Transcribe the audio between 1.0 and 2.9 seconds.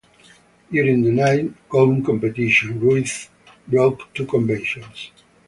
the night gown competition,